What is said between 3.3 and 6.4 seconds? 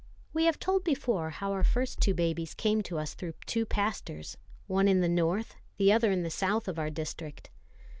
two pastors, one in the north, the other in the